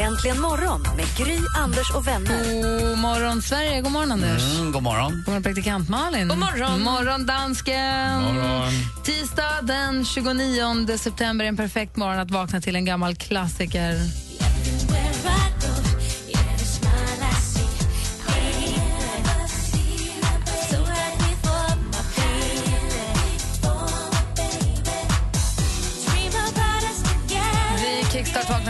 [0.00, 2.88] Äntligen morgon med Gry, Anders och vänner.
[2.88, 3.80] God morgon, Sverige.
[3.80, 4.58] God morgon, Anders.
[4.58, 5.12] Mm, god morgon.
[5.12, 6.28] God morgon, praktikant Malin.
[6.28, 6.82] God morgon.
[6.82, 8.22] morgon, dansken.
[8.22, 8.72] morgon.
[9.04, 13.94] Tisdag den 29 september är en perfekt morgon att vakna till en gammal klassiker.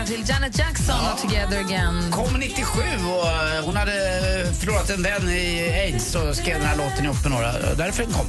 [0.05, 2.11] Vaknar till Janet Jackson och Together Again.
[2.11, 3.91] Kom 97 och eh, hon hade
[4.59, 7.75] förlorat en vän i aids och skrev den här låten ihop med några.
[7.75, 8.25] Därför den kom.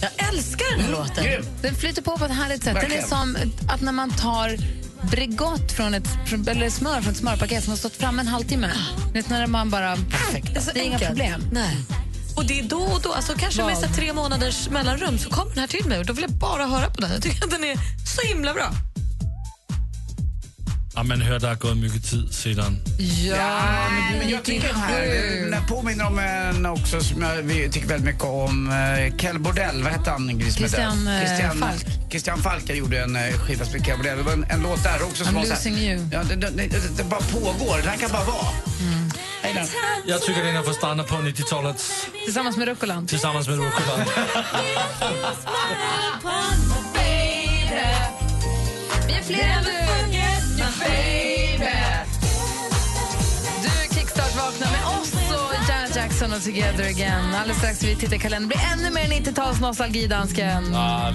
[0.00, 1.24] Jag älskar den här låten.
[1.24, 1.44] Grym.
[1.62, 2.74] Den flyter på på ett härligt sätt.
[2.74, 3.08] Den är Verkligen.
[3.08, 3.36] som
[3.68, 4.56] att när man tar
[5.10, 6.08] Bregott från ett,
[6.48, 8.70] eller smör från ett smörpaket som har stått framme en halvtimme.
[9.12, 9.96] Vet, när man bara...
[9.96, 11.40] Det är, så Det är inga problem.
[11.52, 11.76] Nej.
[12.36, 15.50] Och det är då och då, alltså kanske med så tre månaders mellanrum så kommer
[15.50, 17.12] den här till mig och då vill jag bara höra på den.
[17.12, 17.76] Jag tycker att den är
[18.14, 18.72] så himla bra.
[20.98, 22.78] Ja, man hör der er gået mycket tid sedan.
[23.26, 27.68] Ja, men Men jag tycker den här den påminner om en också som jag vi
[27.70, 28.70] tycker väldigt mycket om.
[28.70, 30.26] eh, Kell Bordell, vad hette han?
[30.26, 31.86] Med Christian, eh, Christian Falk.
[32.10, 34.16] Christian Falk gjorde en eh, skiva som heter Kell Bordell.
[34.18, 36.08] Det var en, en låt där också som I'm var så här- losing you.
[36.12, 37.78] Ja, det, det, det, det bara pågår.
[37.82, 38.46] Det här kan bara vara.
[39.42, 39.60] Hej då.
[40.12, 41.84] Jeg tycker den har fået startet på 90-tallet
[42.24, 43.08] Tillsammans med Rucoland.
[43.08, 44.04] tillsammans med Rucola.
[49.06, 50.12] Vi är fler än
[51.58, 51.64] du!
[53.62, 57.34] Du kickstart vaknar med oss och Janet Jackson och Together Again.
[57.34, 58.48] Alldeles strax vi tittar i kalendern.
[58.48, 60.74] Det blir ännu mer 90-tals dansken.
[60.74, 61.12] Ah.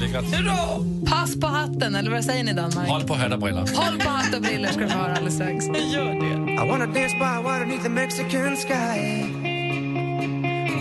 [1.10, 2.90] Pass på hatten, eller vad säger ni i Danmark?
[2.90, 3.60] Hold på hat og briller.
[3.60, 5.66] Håll på hatt och briller ska du få höra alldeles strax.
[5.66, 9.24] I wanna dance by water beneath the Mexican sky.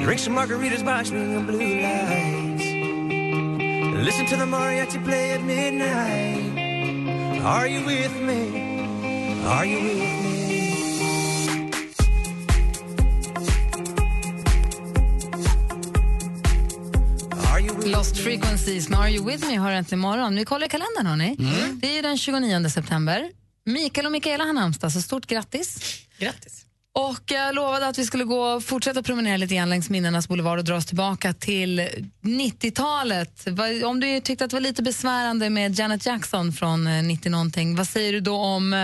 [0.04, 2.64] Drink some margaritas by swinging blue lights.
[4.04, 6.58] Listen to the mariachi play at midnight.
[7.44, 8.71] Are you with me?
[9.44, 10.12] Are you with me?
[17.84, 20.36] Lost Frequencies med Are You With Me har äntligen morgon.
[20.36, 21.36] Vi kollar i kalendern hörni.
[21.82, 23.30] Det är den 29 september.
[23.64, 25.78] Mikael och Mikaela har namnsdag, så stort grattis.
[26.18, 26.61] Grattis.
[26.94, 30.58] Och jag lovade att vi skulle gå och fortsätta promenera lite grann längs minnenas boulevard
[30.58, 31.80] och dra oss tillbaka till
[32.22, 33.46] 90-talet.
[33.84, 37.76] Om du tyckte att det var lite besvärande med Janet Jackson från eh, 90 någonting,
[37.76, 38.72] vad säger du då om...
[38.72, 38.78] Eh...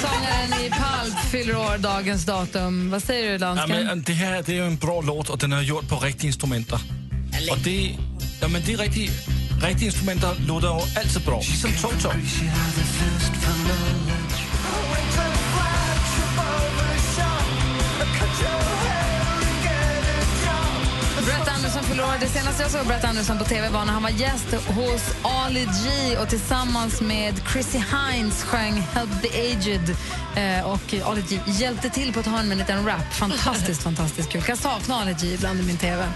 [0.00, 2.90] Sångaren i Pulp, fyller år dagens datum.
[2.90, 5.62] Vad säger du, Ja, men, det här det är en bra låt, och den är
[5.62, 6.72] gjord på riktiga instrument.
[7.50, 7.98] Og det,
[8.42, 9.10] ja, men det er rigtige,
[9.62, 11.38] rigtige instrumenter låter jo altid bra.
[11.40, 12.08] Ligesom Toto.
[21.28, 22.18] Brett Anderson förlorade.
[22.20, 25.60] Det senaste jag såg Brett Anderson på tv var när han var gäst hos Ali
[25.64, 29.96] G och tillsammans med Chrissy Hines sjöng Help the Aged.
[30.36, 33.14] Eh, och Ali G hjälpte till på ett hörn med en liten rap.
[33.14, 34.42] Fantastiskt, fantastiskt kul.
[34.42, 36.08] Kan sakna Ali G ibland i min tv.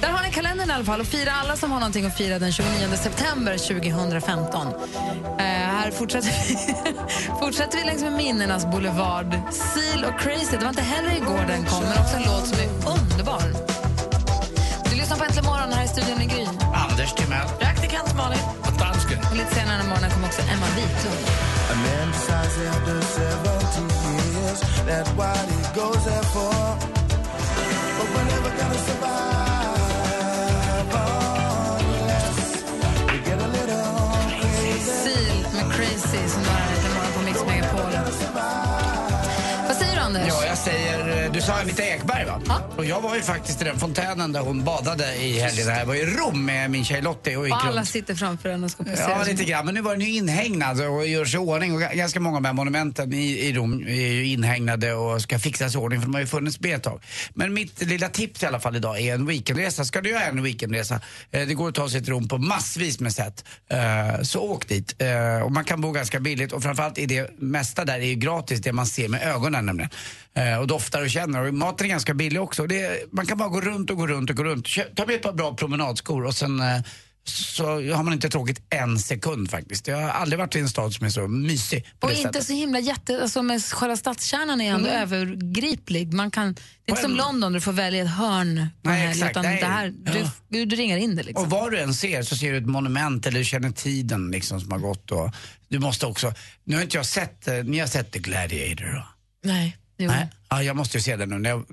[0.00, 2.38] Där har ni kalendern i alla fall och fira alla som har någonting att fira
[2.38, 4.66] den 29 september 2015.
[5.38, 6.74] Eh, här fortsätter vi,
[7.40, 9.40] fortsätter vi längs med minnenas boulevard.
[9.50, 12.58] Seal och Crazy, det var inte heller igår den kom, men också en låt som
[12.58, 13.67] är underbar
[15.50, 16.44] morgon här i studion i Gry.
[16.84, 17.48] Anders Timell.
[17.62, 18.44] Praktikant Malin.
[18.66, 19.18] Og dansken.
[19.30, 21.22] Och lite senare den morgonen kommer också Emma Wiklund.
[21.72, 26.56] A man decides after 70 years that's what he goes there for.
[27.98, 29.28] But we're never gonna survive
[31.84, 32.38] unless
[33.10, 33.88] we get a little
[34.40, 34.96] crazy.
[35.04, 37.92] Seal med Crazy som du har här morgon på Mix Megapol.
[39.68, 40.22] Vad säger du, Anders?
[40.28, 40.98] Ja, jag säger,
[41.38, 42.40] du sa Anita Ekberg va?
[42.48, 42.62] Ja.
[42.76, 45.66] Och jag var ju faktiskt i den fontänen där hon badade i helgen.
[45.68, 47.88] Jag var i Rom med min tjej Lottie och gick Och alla runt.
[47.88, 49.10] sitter framför en och ska posera.
[49.10, 49.64] Ja, lite grann.
[49.64, 51.74] Men nu var den ju inhägnad och görs i ordning.
[51.74, 55.22] Och ga- ganska många av de här monumenten i, i Rom är ju inhägnade och
[55.22, 57.02] ska fixas i ordning för de har ju funnits med ett tag.
[57.34, 59.84] Men mitt lilla tips i alla fall idag är en weekendresa.
[59.84, 61.00] Ska du göra en weekendresa,
[61.30, 63.44] eh, det går att ta sig till Rom på massvis med sätt.
[63.70, 64.94] Eh, så åk dit.
[65.02, 68.14] Eh, och man kan bo ganska billigt och framförallt är det mesta där är ju
[68.14, 69.90] gratis, det man ser med ögonen nämligen.
[70.38, 71.46] Eh, och doftar och känner.
[71.46, 72.66] Och maten är ganska billig också.
[72.66, 74.68] Det, man kan bara gå runt och gå runt och gå runt.
[74.96, 76.80] Ta med ett par bra promenadskor och sen eh,
[77.24, 79.86] så har man inte tråkigt en sekund faktiskt.
[79.86, 82.44] Jag har aldrig varit i en stad som är så mysig Och inte sättet.
[82.46, 83.22] så himla jätte...
[83.22, 85.02] Alltså med själva stadskärnan är ändå Mm.
[85.02, 86.12] övergriplig.
[86.12, 89.10] Man kan, det är inte som London där du får välja ett hörn Nej, helg,
[89.10, 89.60] exakt, utan nej.
[89.60, 91.22] det här, du, du, du ringar in det.
[91.22, 91.44] Liksom.
[91.44, 94.60] Och vad du än ser så ser du ett monument eller du känner tiden liksom
[94.60, 95.10] som har gått.
[95.10, 95.30] Och
[95.68, 96.32] du måste också,
[96.64, 99.06] nu har inte jag sett, eh, ni har sett The Gladiator då?
[99.44, 99.76] Nej.
[99.98, 100.10] Jo.
[100.10, 100.28] Nej.
[100.48, 101.38] Ja, jag måste ju se den nu.
[101.38, 101.64] När jag,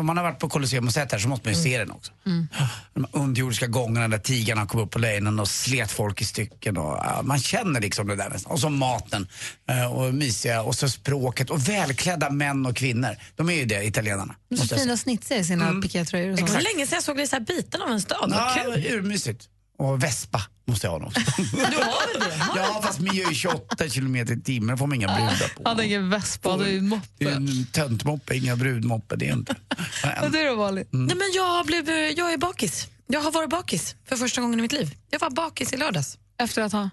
[0.00, 1.78] om man har varit på Colosseum och sett det här så måste man ju se
[1.78, 2.12] den också.
[2.26, 2.48] Mm.
[2.94, 6.76] De underjordiska gångerna där tigrarna kom upp på lejonen och slet folk i stycken.
[6.76, 8.52] Och, ja, man känner liksom det där nästan.
[8.52, 9.28] Och så maten
[9.68, 13.16] eh, och mysiga och så språket och välklädda män och kvinnor.
[13.36, 14.34] De är ju det, italienarna.
[14.56, 15.82] Så fina snitsiga i sina Mm.
[15.82, 18.32] pikétröjor och Det var länge sedan jag såg dig så här biten av en stad.
[18.34, 19.48] Ja, urmysigt.
[19.78, 21.20] Och vespa måste jag ha också.
[21.36, 22.46] Du har väl det?
[22.56, 24.78] ja, fast gör ju 28 kilometer i timmen.
[24.78, 25.62] får man inga brudar på.
[25.64, 27.06] Han har ingen vespa, det är ju moppe.
[27.18, 29.16] Det är en töntmoppe, inga brudmoppe.
[29.16, 29.56] Det är inte.
[30.22, 30.86] Och du då, Malin?
[30.90, 32.88] Nej, men jag, blev, jag är bakis.
[33.06, 34.94] Jag har varit bakis för första gången i mitt liv.
[35.10, 36.18] Jag var bakis i lördags.
[36.38, 36.90] Efter att ha?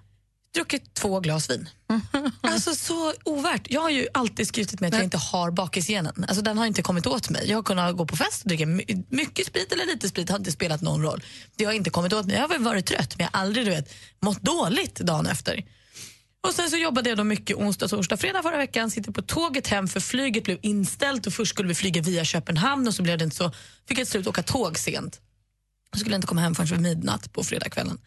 [0.57, 1.69] Druckit två glas vin.
[2.41, 3.67] Alltså så ovärt.
[3.69, 6.25] Jag har ju alltid skrutit med att jag inte har bakisgenen.
[6.27, 7.49] Alltså den har inte kommit åt mig.
[7.49, 10.29] Jag har kunnat gå på fest och dricka my- mycket sprit eller lite sprit.
[10.29, 11.23] har inte spelat någon roll.
[11.55, 12.35] Det har inte kommit åt mig.
[12.35, 15.65] Jag har väl varit trött men jag har aldrig du vet, mått dåligt dagen efter.
[16.47, 18.91] Och sen så jobbade jag då mycket onsdag, torsdag, fredag förra veckan.
[18.91, 22.87] Sitter på tåget hem för flyget blev inställt och först skulle vi flyga via Köpenhamn
[22.87, 23.51] och så blev det inte så.
[23.87, 25.21] Fick jag till slut åka tåg sent.
[25.91, 27.97] Jag skulle inte komma hem förrän vid midnatt på fredagskvällen.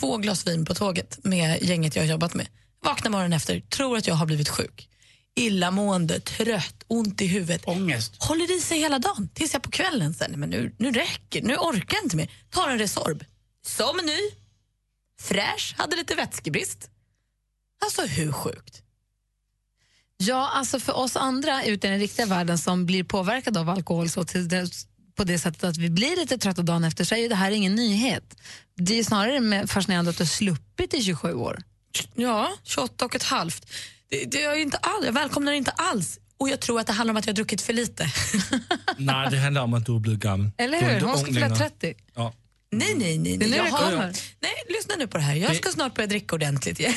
[0.00, 2.48] Två glas vin på tåget med gänget jag har jobbat med.
[2.84, 4.88] Vaknar morgonen efter, tror att jag har blivit sjuk.
[5.36, 7.62] Illamående, trött, ont i huvudet.
[7.66, 8.16] Ångest.
[8.18, 11.56] Håller i sig hela dagen tills jag på kvällen sen, men nu, nu räcker nu
[11.56, 12.30] orkar jag inte mer.
[12.50, 13.24] Tar en Resorb.
[13.66, 14.18] Som ny.
[15.20, 16.90] Fräsch, hade lite vätskebrist.
[17.84, 18.82] Alltså hur sjukt?
[20.16, 24.08] Ja, alltså för oss andra ute i den riktiga världen som blir påverkade av alkohol
[24.08, 24.48] så till
[25.16, 27.50] på det sättet att vi blir lite trötta dagen efter så är ju det här
[27.50, 28.36] ingen nyhet.
[28.76, 31.62] Det är snarare med fascinerande att du har sluppit i 27 år.
[32.14, 33.66] Ja, 28 och ett halvt.
[34.10, 36.18] Det, det är inte all, jag välkomnar det inte alls.
[36.38, 38.10] Och jag tror att det handlar om att jag har druckit för lite.
[38.96, 40.50] Nej, det handlar om att du är blivit gammal.
[40.58, 41.00] Eller hur?
[41.00, 41.56] Hon ska fylla längre.
[41.56, 41.94] 30.
[42.14, 42.34] Ja.
[42.70, 43.36] Nej, nej, nej.
[43.36, 43.50] Nej.
[43.56, 43.96] Jag har-.
[44.40, 45.34] Nej, lyssna nu på det här.
[45.34, 46.94] Jag Det- ska snart börja dricka ordentligt igen.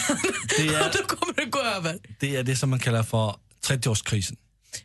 [0.57, 1.99] Det är- Och då kommer det gå över.
[2.19, 3.35] Det är det som man kallar för
[3.67, 4.37] 30-årskrisen.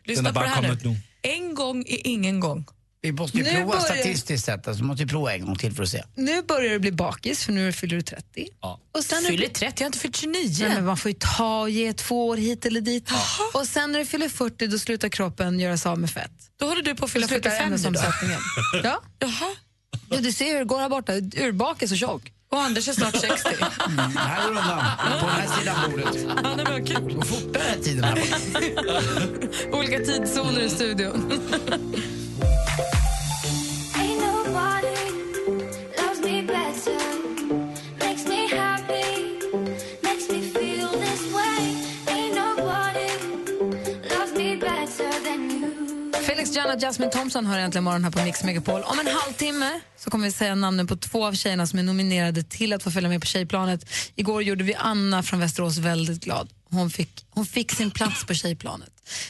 [0.03, 0.89] Lyssna Den har på det bara här kommit nu.
[0.89, 0.97] nu.
[1.21, 2.65] En gång är ingen gång.
[3.05, 4.67] Vi måste ju Nu prova börjar- statistiskt sett.
[4.67, 6.03] Alltså, måste ju prova en gång till för att se.
[6.15, 8.47] Nu börjar du bli bakis för nu fyller du 30.
[8.61, 8.79] Ja.
[8.97, 9.53] Och sen är Fyller du...
[9.53, 10.49] 30, jag har inte fyllt 29.
[10.59, 13.09] Nej, men man får ju ta och ge två år hit eller dit.
[13.53, 16.31] Och sen när du fyller 40 då slutar kroppen göra sig av med fett.
[16.59, 17.99] Då håller du på att fylla slutar 45 nu
[18.83, 19.01] ja.
[19.19, 19.55] Jaha.
[20.09, 21.13] ja, du ser hur det går här borta.
[21.13, 22.31] Urbakis och tjock.
[22.51, 23.49] Och Anders är snart 60.
[23.87, 24.83] Mm, här går undan.
[25.19, 26.25] På den här sidan bordet.
[26.43, 27.23] Ja, det var kul.
[27.25, 29.77] Fortare tiden här borta.
[29.77, 31.31] Olika tidszoner i studion.
[46.45, 48.81] Alex Janna och Jasmine Thompson har äntligen morgon här på Mix Megapol.
[48.81, 52.43] Om en halvtimme så kommer vi säga namnen på två av tjejerna som är nominerade
[52.43, 53.89] till att få följa med på Tjejplanet.
[54.15, 56.49] Igår gjorde vi Anna från Västerås väldigt glad.
[56.69, 58.89] Hon fick, hon fick sin plats på Tjejplanet.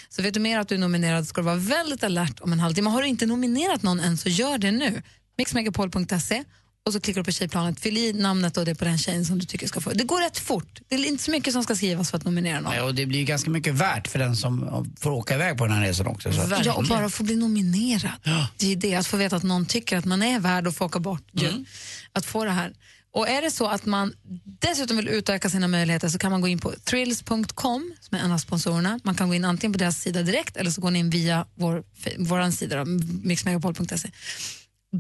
[0.10, 2.60] Så vet du mer att du är nominerad ska du vara väldigt alert om en
[2.60, 2.90] halvtimme.
[2.90, 5.02] Har du inte nominerat någon än så gör det nu.
[5.38, 6.44] Mixmegapol.se
[6.86, 7.80] och så klickar du på Tjejplanet.
[7.80, 9.90] Fyll i namnet och det på den tjejen som du tycker ska få.
[9.90, 10.80] Det går rätt fort.
[10.88, 12.72] Det är inte så mycket som ska skrivas för att nominera någon.
[12.72, 15.68] Nej, och det blir ju ganska mycket värt för den som får åka iväg på
[15.68, 16.30] den här resan också.
[16.64, 18.12] Ja, och bara få bli nominerad.
[18.58, 20.86] Det är det, att få veta att någon tycker att man är värd att få
[20.86, 21.24] åka bort.
[21.32, 21.66] ju.
[22.14, 22.74] Att få det här.
[23.14, 24.14] Och är det så att man
[24.44, 28.32] dessutom vill utöka sina möjligheter så kan man gå in på thrills.com som är en
[28.32, 29.00] av sponsorerna.
[29.04, 31.46] Man kan gå in antingen på deras sida direkt eller så går ni in via
[31.56, 31.84] vår,
[32.18, 32.86] vår sida,
[33.24, 34.10] mixmegapol.se.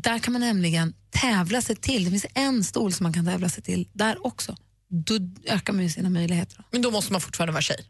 [0.02, 3.50] Där kan man nämligen tävla sig till, det finns en stol som man kan tävla
[3.50, 4.56] sig till där också.
[4.90, 6.66] Då ökar man ju sina möjligheter.
[6.72, 7.86] Men då måste man fortfarande vara tjej.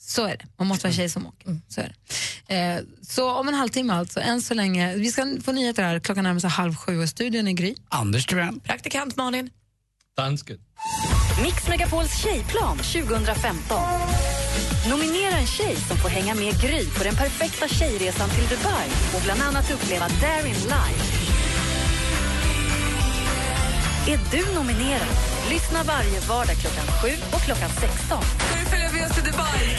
[0.00, 0.46] Så är det.
[0.56, 1.60] Man måste vara tjej som åker.
[1.68, 1.94] Så, är
[2.46, 2.54] det.
[2.54, 4.96] Eh, så om en halvtimme alltså, än så länge.
[4.96, 7.74] Vi ska få nyheter här, klockan närmar sig halv sju och studion är Gry.
[7.88, 8.60] Anders Timell.
[8.60, 9.50] Praktikant Malin.
[10.16, 10.58] Dansken.
[11.42, 13.78] Mix Megapols tjejplan 2015.
[14.90, 19.22] Nominera en tjej som får hänga med Gry på den perfekta tjejresan till Dubai och
[19.24, 21.15] bland annat uppleva Darin live.
[24.08, 25.08] Är du nominerad?
[25.50, 28.22] Lyssna varje vardag klockan 7 och klockan 16.
[28.22, 29.76] Ska du följa med oss till Dubai?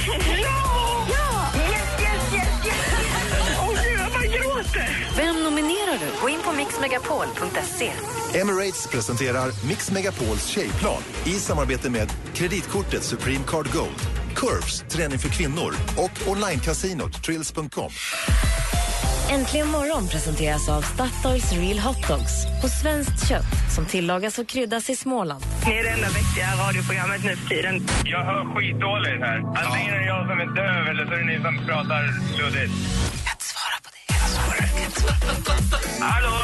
[5.17, 6.21] Vem nominerar du?
[6.21, 7.91] Gå in på mixmegapol.se.
[8.39, 14.01] Emirates presenterar Mix Megapols tjejplan i samarbete med kreditkortet Supreme Card Gold,
[14.35, 17.91] Curves, träning för kvinnor och onlinekasinot Trills.com.
[19.29, 24.89] Äntligen morgon presenteras av Statoils Real Hot Dogs på svenskt kött som tillagas och kryddas
[24.89, 25.43] i Småland.
[25.65, 27.87] Ni är det enda vettiga radioprogrammet nu för tiden.
[28.03, 29.37] Jag hör skitdåligt här.
[29.37, 32.03] Antingen är det jag som är döv eller så är det ni som pratar
[32.37, 32.73] luddigt.
[35.99, 36.37] Hallå?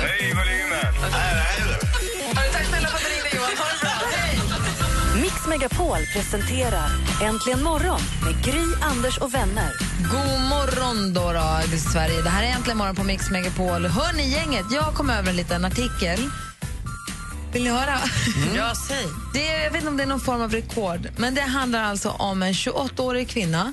[0.00, 0.94] Hej, volymen!
[1.00, 2.19] Tack snälla
[5.50, 6.90] Megapol presenterar
[7.22, 9.72] Äntligen morgon med Gry, Anders och vänner.
[10.10, 12.22] God morgon då, då, Sverige.
[12.22, 13.86] Det här är Äntligen morgon på Mix Megapol.
[13.86, 14.66] Hör ni gänget?
[14.70, 16.18] Jag kom över en liten artikel.
[17.52, 17.98] Vill ni höra?
[18.56, 19.06] Ja, säg.
[19.34, 21.82] Det är, jag vet inte om det är någon form av rekord, men det handlar
[21.82, 23.72] alltså om en 28-årig kvinna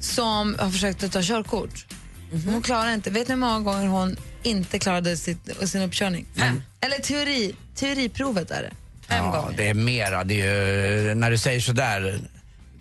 [0.00, 1.86] som har försökt att ta körkort.
[2.46, 3.10] Hon klarar inte.
[3.10, 6.26] Vet ni hur många gånger hon inte klarade sitt, sin uppkörning?
[6.36, 6.62] Fem.
[6.80, 8.72] Eller teori, teoriprovet är det.
[9.08, 9.56] Fem ja, gånger.
[9.56, 10.24] det är mera.
[10.24, 12.20] Det är ju, när du säger sådär,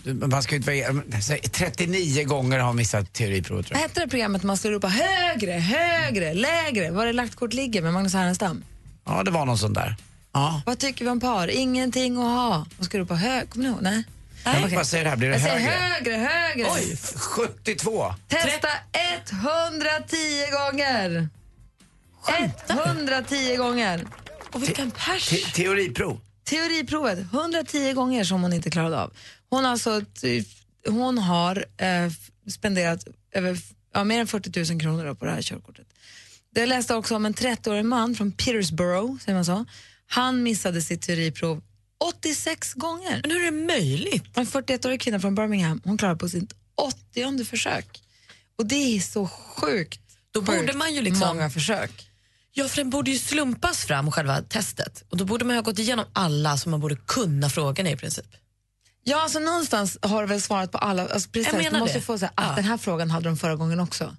[0.03, 3.81] man ska inte vara, säg, 39 gånger har missat teoriprovet Vad jag.
[3.83, 6.91] hette det programmet man skulle ropa högre, högre, lägre?
[6.91, 8.63] Var det lagt kort ligger med Magnus Härenstam?
[9.05, 9.95] Ja, det var någon sån där.
[10.33, 10.61] Ja.
[10.65, 11.47] Vad tycker vi om par?
[11.47, 12.65] Ingenting att ha.
[12.77, 13.49] Man ska ropa hög.
[13.49, 13.81] Kommer ni ihåg?
[13.81, 14.03] Nej.
[14.45, 14.75] Jag Okej.
[14.75, 15.69] bara säger det här, blir det Jag högre?
[15.71, 16.67] högre, högre.
[16.71, 18.15] Oj, 72.
[18.27, 18.67] Testa
[19.31, 20.15] 110
[20.51, 21.29] gånger.
[22.69, 24.05] 110 gånger.
[24.53, 25.29] Och vilken pers.
[25.29, 26.19] Te- teoriprov.
[26.43, 29.13] Teoriprovet, 110 gånger som hon inte klarade av.
[29.49, 30.43] Hon, alltså, ty-
[30.87, 32.11] hon har eh,
[32.51, 33.57] spenderat över,
[33.93, 35.87] ja, mer än 40 000 kronor på det här körkortet.
[36.55, 39.65] Jag läste också om en 30-årig man från Petersborough, säger man så.
[40.07, 41.61] Han missade sitt teoriprov
[41.97, 43.19] 86 gånger.
[43.21, 44.23] Men hur är det möjligt?
[44.37, 48.01] En 41-årig kvinna från Birmingham, hon klarade på sitt 80 försök.
[48.55, 49.99] Och det är så sjukt.
[50.31, 52.09] Då borde man ju liksom- Många försök.
[52.55, 55.03] Ja, för den borde ju slumpas fram, själva testet.
[55.09, 58.25] Och Då borde man ha gått igenom alla som man borde kunna frågorna i princip.
[59.03, 61.07] Ja, alltså någonstans har du väl svarat på alla.
[61.07, 62.01] Alltså, precis, Jag menar du måste det.
[62.01, 62.55] få säga att Ja.
[62.55, 64.15] den här frågan hade de förra gången också.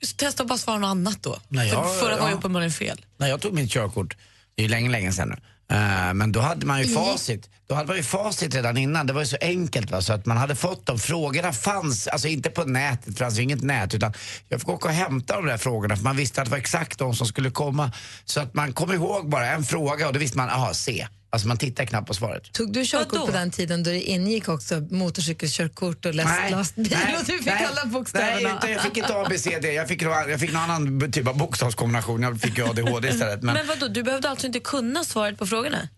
[0.00, 1.38] Just testa att bara svara något annat då.
[1.48, 2.38] Nej, för jag- förra var ju ja.
[2.38, 3.04] uppenbarligen fel.
[3.16, 4.16] När jag tog mitt körkort,
[4.54, 5.36] det är ju länge, länge sedan nu.
[5.72, 7.48] Eh, men då hade man ju facit.
[7.66, 9.06] Då hade man ju facit redan innan.
[9.06, 10.00] Det var ju så enkelt va?
[10.00, 13.42] så att man hade fått de frågorna fanns, alltså inte på nätet, det fanns ju
[13.42, 14.12] inget nät utan
[14.48, 16.98] jag fick åka och hämta de där frågorna för man visste att det var exakt
[16.98, 17.92] de som skulle komma.
[18.24, 21.06] Så att man kom ihåg bara en fråga och då visste man, aha, C.
[21.34, 22.52] Alltså man tittar knappt på svaret.
[22.52, 23.26] Tog du körkort Vadå?
[23.26, 27.84] på den tiden då det ingick också motorcykelkörkort och läst lastbil och du fick alla
[27.86, 28.40] bokstäverna?
[28.42, 29.72] Nej, inte, jag fick inte A, B, C, D.
[29.72, 32.22] Jag fick, jag fick någon annan typ av bokstavskombination.
[32.22, 33.42] Jag fick ju ADHD istället.
[33.42, 35.88] Men, Men vadå, du behövde alltså inte kunna svaret på frågorna?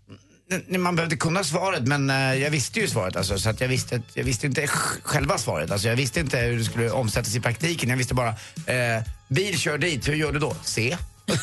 [0.69, 3.69] Nej, man behövde kunna svaret men eh, jag visste ju svaret alltså, så att jag
[3.69, 5.71] visste, jag visste inte sj- själva svaret.
[5.71, 7.91] Alltså, jag visste inte hur det skulle omsättas i praktiken.
[7.91, 8.29] Jag visste bara,
[8.67, 10.57] eh, bil kör dit, hur gör du då?
[10.64, 10.97] C.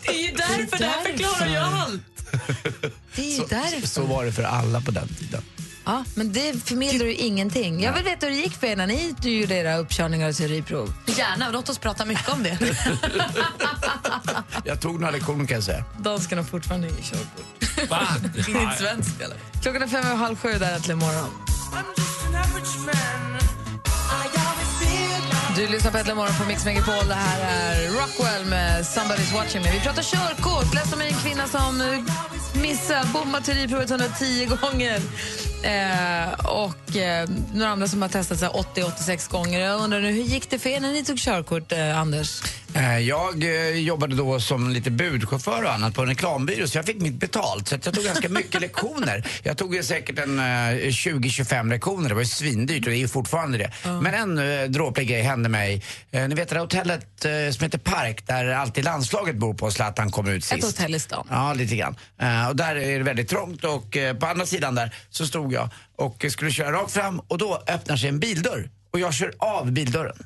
[0.00, 2.00] Det är ju därför, det här förklarar ju allt.
[3.16, 3.86] Det är ju därför.
[3.86, 5.42] Så var det för alla på den tiden.
[5.84, 7.82] Ja, men det förmedlar ju ingenting.
[7.82, 10.94] Jag vill veta hur det gick för er när ni gjorde era uppkörningar och teoriprov.
[11.06, 12.58] Gärna, låt oss prata mycket om det.
[14.64, 15.84] Jag tog några lektioner kan jag säga.
[15.98, 17.90] Danskarna har fortfarande inget körkort.
[17.90, 18.00] Va?
[18.36, 19.36] Inte svenskt eller?
[19.62, 21.30] Klockan är fem över halv sju där äntligen morgon.
[25.58, 27.08] Du lyssnar på Äntligen morgon på Mix Megapol.
[27.08, 29.72] Det här är Rockwell med Somebody's watching me.
[29.72, 30.74] Vi pratar körkort.
[30.74, 32.04] Läste om en kvinna som
[32.62, 35.00] missade, bommat teoriprovet 110 gånger.
[35.62, 39.60] Eh, och eh, några andra som har testat 80-86 gånger.
[39.60, 42.42] Jag undrar nu, hur gick det för er när ni tog körkort, eh, Anders?
[42.74, 46.84] Eh, Jag eh, jobbade då som lite budchaufför och annat på en reklambyrå så jag
[46.86, 47.68] fick mitt betalt.
[47.68, 49.26] Så jag tog ganska mycket lektioner.
[49.42, 52.08] Jag tog säkert en eh, 20-25 lektioner.
[52.08, 53.72] Det var ju svindyrt och det är ju fortfarande det.
[54.02, 55.82] Men en dråplig grej hände mig.
[56.10, 59.70] Eh, ni vet det där hotellet eh, som heter Park där alltid landslaget bor på
[59.70, 60.58] Zlatan kom ut sist.
[60.58, 61.26] Ett hotell i stan.
[61.30, 61.96] Ja, lite grann.
[62.20, 65.52] Eh, och där är det väldigt trångt och eh, på andra sidan där så stod
[65.52, 68.70] jag och eh, skulle köra rakt fram och då öppnar sig en bildörr.
[68.90, 70.16] Och jag kör av bildörren.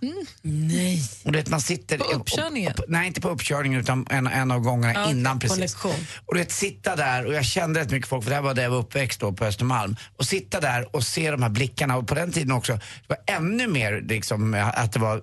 [0.43, 1.03] Nej.
[1.25, 1.99] Och du vet, man sitter...
[1.99, 2.73] På uppkörningen?
[2.73, 5.59] och- och- nej, inte på uppkörningen utan en, en av gångerna Ja, innan på precis.
[5.59, 5.95] lektion.
[6.27, 8.55] Och du vet, sitta där och jag kände rätt mycket folk för det här var
[8.55, 9.97] där jag var uppväxt då på Östermalm.
[10.17, 13.19] Och sitta där och se de här blickarna och på den tiden också, det var
[13.37, 15.23] ännu mer liksom att det var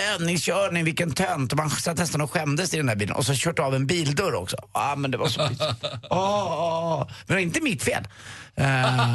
[0.00, 1.52] övningskörning, vilken tönt.
[1.52, 3.16] Och man satt nästan och skämdes i den där bilen.
[3.16, 4.56] Och så kört av en bildörr också.
[4.74, 5.84] Ja, men det var så pinsamt.
[6.10, 6.98] Åh, åh.
[7.08, 8.02] Men det var inte mitt fel.
[8.54, 8.64] Eh,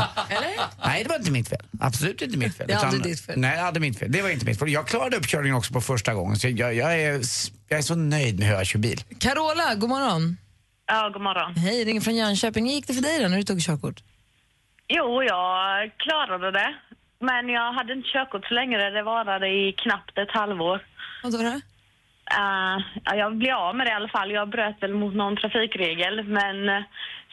[0.86, 1.60] Nej, det var inte mitt fel.
[1.80, 2.68] Absolut inte mitt fel.
[2.68, 3.40] Det aldrig Utan- ditt fel.
[3.40, 4.12] Nej, det hade mitt fel.
[4.12, 4.70] Det var inte mitt fel.
[4.70, 6.36] Jag klarade uppkörningen också på första gången.
[6.40, 7.22] Så jag, jag, är,
[7.70, 9.02] jag är så nöjd med hur jag kör bil.
[9.20, 10.38] Carola, god morgon.
[10.88, 11.56] Ja, god morgon.
[11.56, 12.66] Hej, ringer från Jönköping.
[12.66, 14.04] Hur gick det för dig då när du tog körkort?
[14.88, 16.74] Jo, jag klarade det.
[17.20, 18.90] Men jag hade inte körkort så länge.
[18.90, 20.86] Det varade i knappt ett halvår.
[21.24, 21.40] Vad då?
[22.38, 24.32] eh, ja, jag blev av med det i alla fall.
[24.32, 26.24] Jag bröt väl mot någon trafikregel.
[26.24, 26.84] Men eh,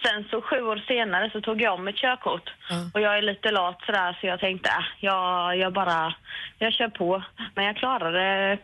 [0.02, 2.50] sen så sju år senare så tog jag om mitt körkort.
[2.94, 6.14] Och jag är lite lat sådär så jag tänkte, äh, jag, jag bara,
[6.58, 7.22] jag kör på.
[7.54, 8.58] Men jag klarade det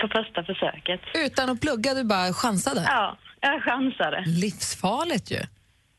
[0.00, 1.00] på första försöket.
[1.14, 2.84] Utan att plugga, du bara chansade?
[2.86, 4.24] Ja, jag chansade.
[4.26, 5.40] Livsfarligt ju.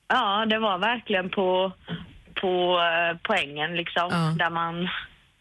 [0.08, 1.72] Ja, det var verkligen på,
[2.42, 4.36] på eh, poängen liksom.
[4.40, 4.90] Där man,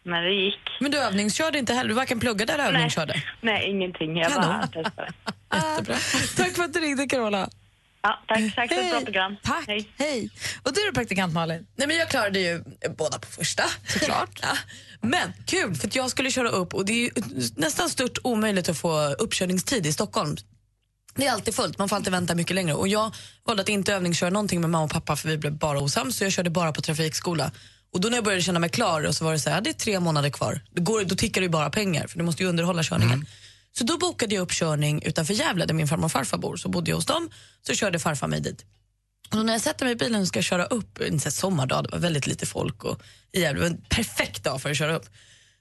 [0.03, 0.59] men det gick.
[0.79, 1.89] Men du övningskörde inte heller?
[1.89, 3.23] Du varken pluggade eller övningskörde?
[3.41, 4.17] Nej, ingenting.
[4.17, 4.47] Jag Kanon.
[4.49, 5.11] bara testade.
[5.53, 5.95] Jättebra.
[6.37, 7.49] Tack för att du ringde, Carola.
[8.01, 8.55] Ja, tack.
[8.55, 9.35] Tack för ett bra program.
[9.43, 9.87] Tack.
[9.97, 10.29] Hej.
[10.63, 11.67] Och du är praktikant Malin?
[11.75, 12.63] Nej, men jag klarade ju
[12.97, 13.63] båda på första.
[13.87, 14.29] Såklart.
[14.41, 14.57] ja.
[15.01, 17.11] Men kul, för att jag skulle köra upp och det är ju
[17.55, 20.37] nästan stört omöjligt att få uppkörningstid i Stockholm.
[21.19, 22.73] Det är alltid fullt, man får alltid vänta mycket längre.
[22.73, 25.79] Och jag valde att inte övningsköra någonting med mamma och pappa för vi blev bara
[25.79, 27.51] osams så jag körde bara på trafikskola.
[27.93, 29.69] Och då när jag började känna mig klar och så var det så här, det
[29.69, 30.61] är tre månader kvar.
[30.71, 33.25] Det går, då tickar det ju bara pengar för du måste ju underhålla körningen.
[33.71, 36.57] Så då bokade jag upp körning utanför Gävle där min farmor och farfar bor.
[36.57, 37.29] Så bodde jag hos dem,
[37.61, 38.65] så körde farfar mig dit.
[39.31, 41.99] Och när jag sätter mig i bilen och ska köra upp, en sommardag, det var
[41.99, 45.05] väldigt lite folk och i Gävle, det var en perfekt dag för att köra upp.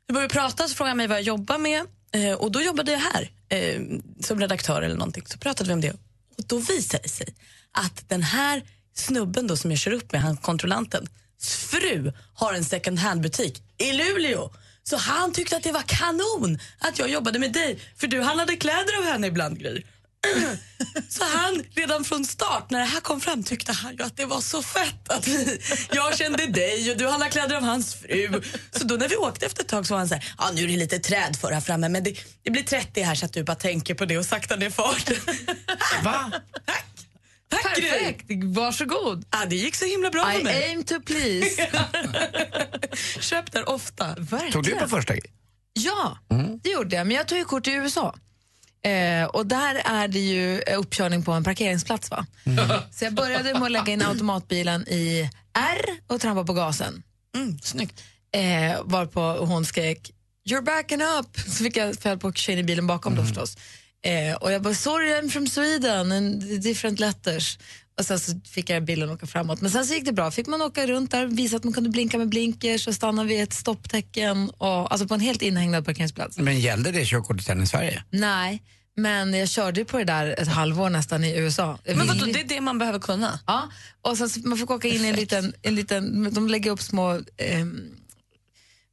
[0.07, 2.93] Vi började prata så frågade han mig vad jag jobbar med eh, och då jobbade
[2.93, 3.81] jag här eh,
[4.21, 5.27] som redaktör eller någonting.
[5.27, 5.91] Så pratade vi om det
[6.39, 7.35] och då visade det sig
[7.73, 8.63] att den här
[8.95, 11.09] snubben då som jag kör upp med, han kontrollanten,
[11.41, 14.51] fru har en second hand-butik i Luleå.
[14.83, 18.57] Så han tyckte att det var kanon att jag jobbade med dig, för du handlade
[18.57, 19.83] kläder av henne ibland, Gry.
[21.09, 24.25] Så han, redan från start, när det här kom fram, tyckte han ju att det
[24.25, 25.61] var så fett att vi,
[25.93, 28.43] jag kände dig och du handlade kläder av hans fru.
[28.71, 30.63] Så då när vi åkte efter ett tag så var han så här, ja nu
[30.63, 33.33] är det lite träd för här framme men det, det blir 30 här så att
[33.33, 35.17] du bara tänker på det och sakta ner farten.
[36.05, 36.33] Va?
[37.51, 39.25] Tack Perfekt, varsågod.
[39.31, 40.65] Ja, det gick så himla bra för I mig.
[40.65, 41.67] aim to please.
[43.21, 44.15] Köp där ofta.
[44.19, 44.53] Verkligen.
[44.53, 45.33] Tog du på första grej?
[45.73, 46.59] Ja, Mm.
[46.63, 47.07] det gjorde jag.
[47.07, 48.15] Men jag tog ju kort i USA.
[48.83, 52.11] Eh, och där är det ju eh, uppkörning på en parkeringsplats.
[52.11, 52.27] va?
[52.91, 57.03] Så jag började med att lägga in automatbilen i R och trampa på gasen.
[57.37, 58.03] Mm, snyggt.
[58.35, 60.11] Eh, varpå hon skrek
[60.49, 63.23] “You're backing up!” Så fick jag föll på att köra in i bilen bakom då
[63.23, 63.57] förstås.
[64.05, 67.59] Eh, och jag bara “Sorry I'm from Sweden, and different letters”.
[67.99, 69.61] Och sen så fick jag bilen åka framåt.
[69.61, 70.31] Men sen så gick det bra.
[70.31, 73.43] Fick man åka runt där, visa att man kunde blinka med blinkers och stanna vid
[73.43, 74.51] ett stopptecken.
[74.51, 76.39] Och, alltså på en helt inhägnad parkeringsplats.
[76.39, 78.03] Men gällde det körkortet i Sverige?
[78.11, 78.63] Nej,
[78.97, 81.79] men jag körde ju på det där ett halvår nästan i USA.
[81.87, 83.41] Men vadå, det är det man behöver kunna?
[83.47, 83.71] Ja,
[84.03, 86.83] och sen, så- man fick åka in i en liten, en liten de lägger upp
[86.83, 87.21] små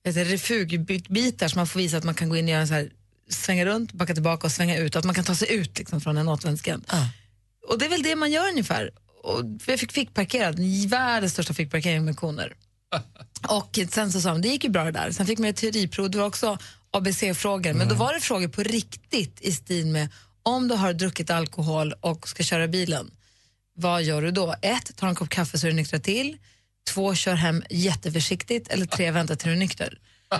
[0.03, 2.67] vet du, refugbitar så man får visa att man kan gå in och göra en
[2.67, 2.89] så här,
[3.29, 6.17] svänga runt, backa tillbaka och svänga ut, att man kan ta sig ut liksom, från
[6.17, 6.85] en återvändsgränd.
[7.67, 8.91] Och det är väl det man gör ungefär.
[9.23, 12.53] Och jag fick fickparkerad, världens största fickparkering med koner.
[13.47, 15.11] Och sen så sa de, det gick ju bra det där.
[15.11, 16.57] Sen fick man ett teoriprov, det var också
[16.91, 20.09] ABC-frågor, men då var det frågor på riktigt i stil med
[20.43, 23.11] om du har druckit alkohol och ska köra bilen,
[23.75, 24.55] vad gör du då?
[24.61, 26.37] Ett, tar en kopp kaffe så du nyktrar till.
[26.89, 28.67] Två, kör hem jätteförsiktigt.
[28.67, 29.99] Eller tre, vänta till du är nykter.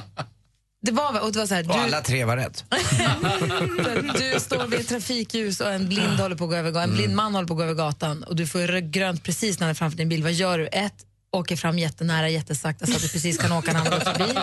[0.85, 2.63] Det var, och det var så här, Och du, alla tre var rätt.
[4.33, 7.15] du står vid ett trafikljus och en blind håller på att gå över en blind
[7.15, 9.75] man håller på att gå över gatan och du får grönt precis när han är
[9.75, 10.23] framför din bil.
[10.23, 10.67] Vad gör du?
[10.67, 10.93] Ett,
[11.31, 14.39] åker fram jättenära, jättesakta så att du precis kan åka när han går förbi.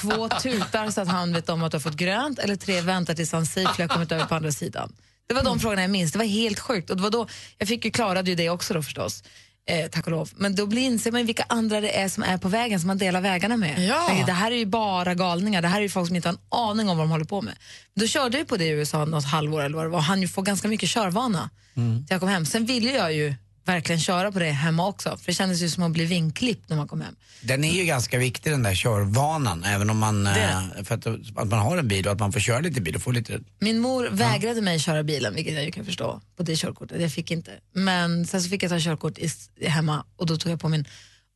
[0.00, 2.38] Två, tutar så att han vet om att du har fått grönt.
[2.38, 4.92] Eller tre, väntar tills han safely har kommit över på andra sidan.
[5.26, 6.12] Det var de frågorna jag minns.
[6.12, 6.90] Det var helt sjukt.
[6.90, 9.22] Och det var då, jag fick ju klarade ju det också då förstås.
[9.66, 10.30] Eh, tack och lov.
[10.36, 12.98] Men då blir inser man vilka andra det är som är på vägen som man
[12.98, 13.86] delar vägarna med.
[13.88, 14.22] Ja.
[14.26, 15.62] Det här är ju bara galningar.
[15.62, 17.42] Det här är ju folk som inte har en aning om vad de håller på
[17.42, 17.54] med.
[17.94, 20.00] Då körde jag på det i USA något halvår eller vad det var.
[20.00, 22.46] Han ju får ganska mycket körvana till jag kom hem.
[22.46, 25.16] Sen ville jag ju verkligen köra på det hemma också.
[25.16, 27.16] För det kändes ju som att bli vinklippt när man kom hem.
[27.42, 31.48] Den är ju ganska viktig den där körvanan, även om man, eh, för att, att
[31.48, 33.40] man har en bil och att man får köra lite bil och få lite...
[33.58, 37.00] Min mor vägrade mig köra bilen, vilket jag ju kan förstå, på det körkortet.
[37.00, 37.50] Jag fick inte.
[37.72, 39.30] Men sen så fick jag ta körkort i,
[39.66, 40.84] hemma och då tog jag på min...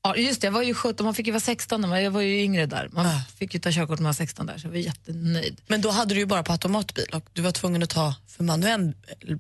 [0.03, 2.21] Ja, just det, jag var ju 17, man fick ju vara 16, men jag var
[2.21, 2.89] ju yngre där.
[2.93, 3.07] Man
[3.39, 5.61] fick ju ta körkort när man var 16 där, så jag var jättenöjd.
[5.67, 8.45] Men då hade du ju bara på automatbil och du var tvungen att ta för
[8.45, 8.95] manuell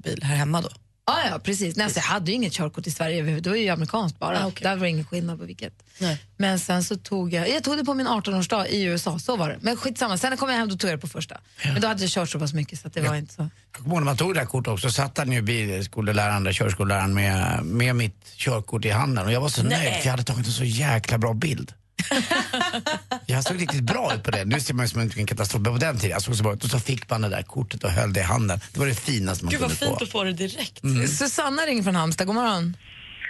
[0.05, 0.69] bil här hemma då?
[1.09, 1.77] Ja, ja precis.
[1.77, 4.45] Nej, alltså, jag hade ju inget körkort i Sverige, överhuvud- det var ju amerikanskt bara.
[4.45, 4.63] Ah, okej.
[4.65, 5.73] Där var det ingen skillnad på vilket.
[5.99, 6.23] Nej.
[6.37, 9.49] Men sen så tog jag, jag tog det på min 18-årsdag i USA, så var
[9.49, 9.59] det.
[9.61, 11.37] Men skitsamma, sen kom jag hem då tog jag det på första.
[11.65, 13.43] Men då hade jag kört så pass mycket så det var inte så.
[13.43, 13.51] Jag
[13.83, 17.15] kommer ihåg när man tog det här kortet också, satt han ju bilskoleläraren, där körskolläraren
[17.15, 19.79] med, med mitt körkort i handen och jag var så Nej.
[19.79, 21.73] nöjd för jag hade tagit en så jäkla bra bild.
[23.27, 24.45] jag såg riktigt bra ut på det.
[24.45, 26.53] Nu ser man ju som en katastrof, men på den tiden jag såg så bra
[26.55, 26.65] ut.
[26.65, 28.61] Och så fick man det där kortet och höll det i handen.
[28.73, 30.05] Det var det finaste man Gud vad kunde fint få.
[30.05, 30.81] att få det direkt.
[31.19, 32.77] Susanna ringer från Halmstad, god morgon.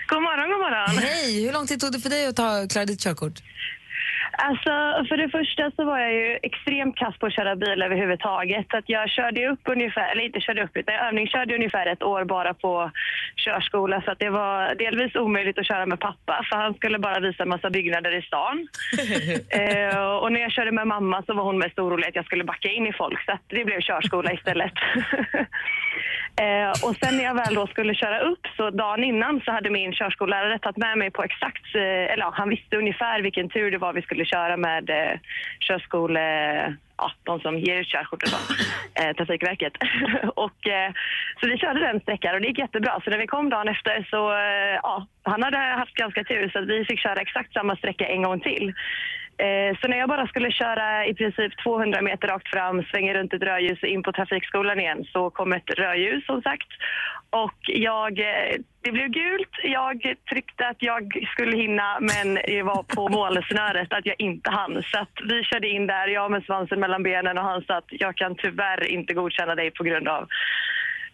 [0.09, 0.99] God morgon, god morgon.
[0.99, 3.43] Hej, hur lång tid tog det för dig att ta, klara ditt körkort?
[4.41, 4.71] Alltså,
[5.09, 8.67] för det första så var jag ju extremt kass på att köra bil överhuvudtaget.
[8.71, 12.03] Så att jag körde upp ungefär, eller inte körde upp, utan jag övningskörde ungefär ett
[12.03, 12.91] år bara på
[13.37, 14.03] körskola.
[14.03, 17.43] Så att det var delvis omöjligt att köra med pappa, för han skulle bara visa
[17.43, 18.57] en massa byggnader i stan.
[19.61, 22.45] eh, och när jag körde med mamma så var hon mest orolig att jag skulle
[22.45, 24.73] backa in i folk, så det blev körskola istället.
[26.41, 29.71] Eh, och sen när jag väl då skulle köra upp, så dagen innan så hade
[29.71, 33.71] min körskollärare tagit med mig på exakt, eh, eller ja, han visste ungefär vilken tur
[33.71, 35.21] det var vi skulle köra med eh,
[35.61, 36.21] körskole,
[36.97, 38.39] ja, de som ger ut körkortet då,
[39.03, 39.73] eh, Trafikverket.
[40.35, 40.93] och, eh,
[41.41, 43.01] så vi körde den sträckan och det gick jättebra.
[43.05, 46.61] Så när vi kom dagen efter så, eh, ja, han hade haft ganska tur så
[46.61, 48.75] vi fick köra exakt samma sträcka en gång till.
[49.39, 53.33] Eh, Så när jag bara skulle köra i princip 200 meter rakt fram, svänga runt
[53.33, 56.69] ett rödljus och in på trafikskolan igen så kom ett rödljus som sagt.
[57.31, 59.51] Och jag, eh, det blev gult.
[59.63, 64.83] Jag tryckte att jag skulle hinna men det var på målsnöret att jag inte hann.
[64.83, 68.17] Så vi körde in där, jag med svansen mellan benen och han sa att jag
[68.17, 70.29] kan tyvärr inte godkänna dig på grund av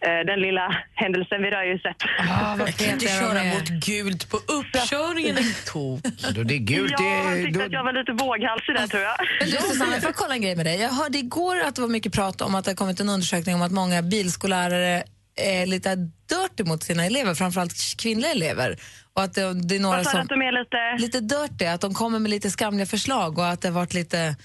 [0.00, 1.96] den lilla händelsen vid rödljuset.
[2.18, 5.37] Ah, Jag kan inte köra mot gult på uppkörningen.
[5.66, 6.00] Tok.
[6.44, 9.16] Det är gult, Ja, han tyckte då, att jag var lite våghalsig där tror jag.
[9.40, 10.80] Men du Susanna, får jag kolla en grej med dig?
[10.80, 13.54] Jag hörde igår att det var mycket prat om att det har kommit en undersökning
[13.54, 15.02] om att många bilskollärare
[15.37, 15.94] är lite
[16.28, 18.76] dirty mot sina elever, framförallt kvinnliga elever.
[19.14, 20.20] Och att det, det är några som...
[20.20, 21.02] att de är lite...
[21.02, 24.37] Lite dirty, att de kommer med lite skamliga förslag och att det har varit lite,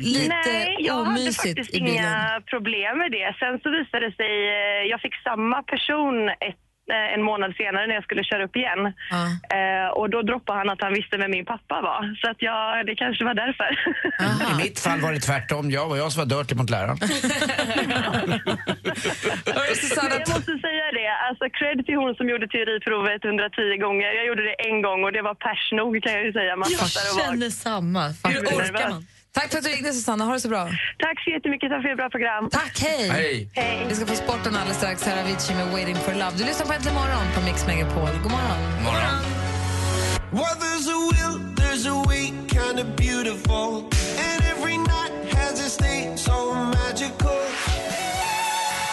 [0.00, 3.34] lite Nej, jag hade faktiskt inga problem med det.
[3.38, 6.62] Sen så visade det sig, eh, jag fick samma person ett,
[6.94, 8.82] eh, en månad senare när jag skulle köra upp igen.
[9.58, 12.00] Eh, och då droppade han att han visste vem min pappa var.
[12.20, 13.70] Så att jag, det kanske var därför.
[14.52, 15.70] I mitt fall var det tvärtom.
[15.70, 16.98] Jag var jag som var dirty mot läraren.
[19.44, 24.06] Men jag måste säga det, alltså cred till hon som gjorde teoriprovet 110 gånger.
[24.18, 26.56] Jag gjorde det en gång och det var pers nog kan jag ju säga.
[26.56, 27.24] Man Jag var.
[27.24, 28.02] känner samma.
[28.08, 29.06] Hur orkar man?
[29.38, 30.64] Tack för att du ringde Susanna, ha det så bra.
[30.98, 32.42] Tack så jättemycket för ett bra program.
[32.50, 33.08] Tack, hej.
[33.08, 33.50] Hej.
[33.54, 33.86] Hej.
[33.88, 35.02] Vi ska få sporten alldeles strax.
[35.04, 36.32] Här Avicii med Waiting for Love.
[36.38, 38.08] Du lyssnar på Äntligen morgon på Mix Megapol.
[38.22, 38.60] God morgon.
[38.88, 39.16] Morgon.
[40.38, 42.24] Well, there's a will, there's a way,
[42.56, 43.68] kind of beautiful.
[44.26, 47.40] And every night has a state so magical.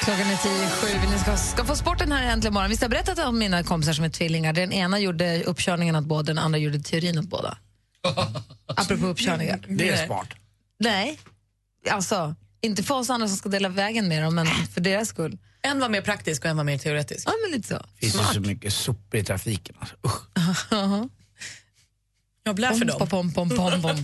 [0.03, 0.88] Klockan är tio sju.
[1.12, 2.69] Ni ska, ska få sporten här äntligen morgon.
[2.69, 4.53] Visst har jag berättat om mina kompisar som är tvillingar.
[4.53, 7.58] Den ena gjorde uppkörningen åt båda, den andra gjorde teorin åt båda.
[8.68, 9.60] Apropå uppkörningar.
[9.68, 10.30] Det är smart.
[10.80, 11.20] Nej,
[11.89, 15.38] alltså inte för oss andra som ska dela vägen med dem, men för deras skull.
[15.62, 17.28] En var mer praktisk och en var mer teoretisk.
[17.28, 17.74] Ja, men lite så.
[17.76, 19.76] Det finns ju så mycket sopor i trafiken.
[19.80, 19.96] Alltså.
[20.06, 20.22] Usch.
[22.44, 23.00] Jag blä för dem.
[23.00, 24.04] Pom, pom, pom, pom, pom,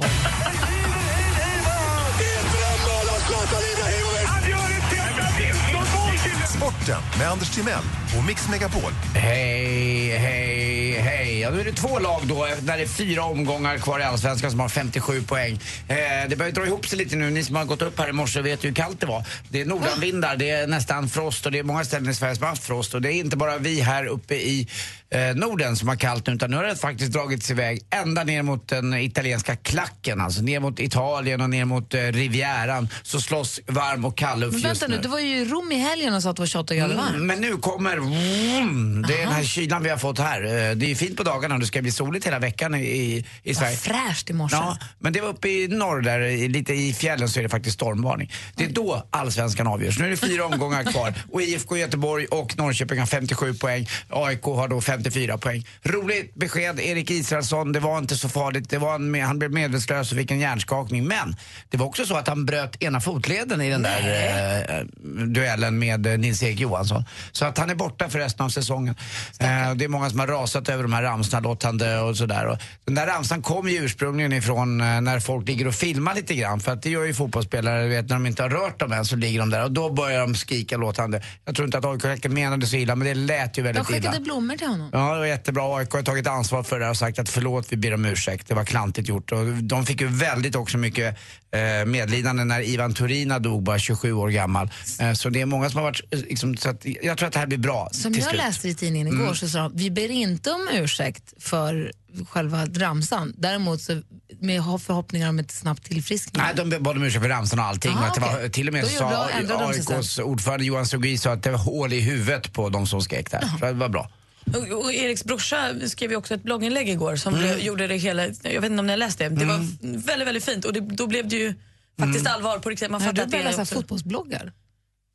[6.59, 7.83] Sporten med Anders Timell
[8.17, 8.91] och Mix Megapol.
[9.15, 11.39] Hej, hej, hej.
[11.39, 14.51] Ja, nu är det två lag då, när det är fyra omgångar kvar i Allsvenskan
[14.51, 15.59] som har 57 poäng.
[15.87, 15.95] Eh,
[16.29, 17.29] det börjar dra ihop sig lite nu.
[17.29, 19.25] Ni som har gått upp här i morse vet ju hur kallt det var.
[19.49, 22.43] Det är nordanvindar, det är nästan frost och det är många ställen i Sverige som
[22.43, 22.93] har haft frost.
[22.93, 24.67] Och det är inte bara vi här uppe i
[25.09, 28.41] eh, Norden som har kallt nu, utan nu har det faktiskt dragits iväg ända ner
[28.43, 30.21] mot den italienska klacken.
[30.21, 32.89] Alltså ner mot Italien och ner mot eh, Rivieran.
[33.03, 35.01] Så slåss varm och kall luft Men just vänta nu, nu.
[35.01, 37.09] du var ju Rom i helgen och sa att det var 28 grader varmt.
[37.09, 37.95] Mm, men nu kommer...
[37.97, 40.43] vroom, det är den här kylan vi har fått här.
[40.43, 43.25] Eh, Det är fint på dagarna och det ska bli soligt hela veckan i, i,
[43.43, 43.75] i Sverige.
[43.77, 44.55] Fräscht i morse.
[44.55, 47.49] Ja, men det var uppe i norr där, i- lite i fjällen så är det
[47.49, 48.31] faktiskt stormvarning.
[48.55, 49.99] Det är då allsvenskan avgörs.
[49.99, 53.87] Nu är det fyra omgångar kvar och IFK Göteborg och Norrköping har 57 poäng.
[54.09, 55.67] AIK har då 54 poäng.
[55.83, 58.69] Roligt besked, Erik Israelsson, det var inte så farligt.
[58.69, 61.07] Det var en, med- han blev medvetslös och fick en hjärnskakning.
[61.07, 61.35] Men
[61.69, 64.85] det var också så att han bröt ena fotleden i den där eh,
[65.25, 67.05] duellen med eh, Nils-Erik Johansson.
[67.31, 68.95] Så att han är borta för resten av säsongen.
[69.39, 72.17] Eh, det är många som har rasat över de här ramsorna, låt han dö och
[72.17, 72.45] sådär.
[72.45, 76.35] Och Den där ramsan kom ju ursprungligen ifrån eh, när folk ligger och filmar lite
[76.35, 76.59] grann.
[76.59, 79.15] För att det gör ju fotbollsspelare, vet, när de inte har rört dem än så
[79.15, 81.19] ligger de där och då börjar de skrika låt han dö.
[81.45, 83.97] Jag tror inte att AIK menade så illa men det lät ju väldigt illa.
[83.97, 84.89] skickade blommor till honom.
[84.93, 85.77] Ja, det var jättebra.
[85.77, 88.47] AIK har tagit ansvar för det och sagt att förlåt, vi ber om ursäkt.
[88.47, 89.31] Det var klantigt gjort.
[89.31, 91.17] Och de fick ju väldigt också mycket
[91.51, 94.69] eh, medlidande när Ivan Turina dog, bara 27 år gammal.
[94.99, 97.33] Eh, så det är många som har varit, eh, liksom, så att jag tror att
[97.33, 98.35] det här blir bra Som jag slut.
[98.37, 99.35] läste i tidningen igår Mm.
[99.35, 101.91] så sa de, vi ber inte om ursäkt för
[102.29, 103.33] själva ramsan.
[103.37, 104.01] Däremot så
[104.41, 106.63] med förhoppningar om ett snabbt tillfrisknande.
[106.63, 107.91] Nej, de bad om ursäkt för ramsan och allting.
[107.91, 111.43] Aha, och att det var, till och med sa AIKs ordförande Johan Sugui sa att
[111.43, 113.41] det var hål i huvudet på de som skrek där.
[113.59, 114.09] Så det var bra.
[114.55, 118.23] Och, och Eriks brorsa skrev ju också ett blogginlägg igår som blev, gjorde det hela,
[118.25, 119.57] jag vet inte om ni har läst det, det var
[120.05, 121.53] väldigt, väldigt fint och det, då blev det ju
[121.99, 122.91] faktiskt allvar på riktigt.
[122.91, 123.75] Man fattar att det är också...
[123.75, 124.53] fotbollsbloggar?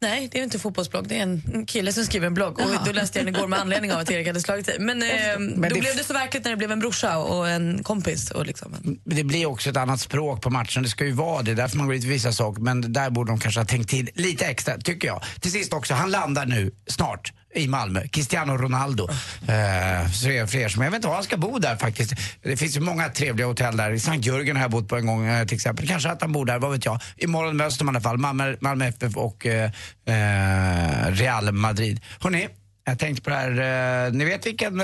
[0.02, 1.08] Nej, det är inte fotbollsblogg.
[1.08, 2.60] Det är en kille som skriver en blogg.
[2.60, 4.78] Och då läste jag den igår med anledning av att Erik hade slagit i.
[4.78, 7.82] Men, eh, då det- blev det så verkligt när det blev en brorsa och en
[7.84, 8.30] kompis.
[8.30, 8.98] Och liksom en...
[9.04, 10.82] Men Det blir också ett annat språk på matchen.
[10.82, 11.54] Det ska ju vara det.
[11.54, 12.62] Därför man går dit vissa saker.
[12.62, 15.22] Men där borde de kanske ha tänkt till lite extra, tycker jag.
[15.40, 18.08] Till sist också, han landar nu snart i Malmö.
[18.08, 19.08] Cristiano Ronaldo.
[19.48, 22.12] Eh, så är för er som, jag vet inte var han ska bo där faktiskt.
[22.42, 23.90] Det finns ju många trevliga hotell där.
[23.90, 25.88] I Sankt Jörgen har jag bott på en gång eh, till exempel.
[25.88, 27.00] Kanske att han bor där, vad vet jag.
[27.16, 29.70] Imorgon möter man i alla fall Malmö, Malmö FF och eh,
[30.06, 32.00] eh, Real Madrid.
[32.20, 32.48] Hörrni,
[32.84, 34.82] jag tänkte på det här, eh, ni vet vilken,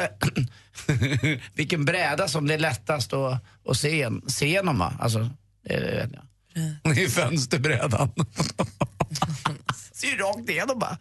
[1.54, 4.92] vilken bräda som det är lättast att, att se, se igenom va?
[5.00, 5.30] Alltså,
[5.68, 6.22] det vet jag.
[6.94, 8.12] Det är fönsterbrädan.
[9.92, 10.98] Ser ju rakt igenom bara.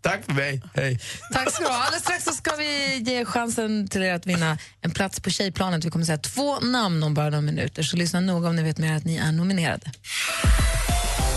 [0.00, 1.00] Tack för mig, hej.
[1.32, 1.84] Tack ska du ha.
[1.84, 5.84] Alldeles strax så ska vi ge chansen till er att vinna en plats på Tjejplanet.
[5.84, 8.78] Vi kommer säga två namn om bara några minuter, så lyssna noga om ni vet
[8.78, 9.90] mer att ni är nominerade.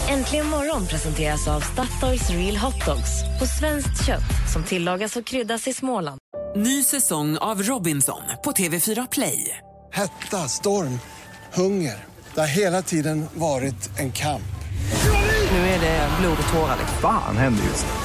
[0.10, 5.68] Äntligen morgon presenteras av Statoils Real Hot Dogs på svenskt kött som tillagas och kryddas
[5.68, 6.20] i Småland.
[6.56, 9.58] Ny säsong av Robinson på TV4 Play.
[9.94, 11.00] Hetta, storm,
[11.54, 12.06] hunger.
[12.34, 14.42] Det har hela tiden varit en kamp.
[15.52, 16.78] Nu är det blod och tårar.
[17.02, 18.05] Fan händer just nu.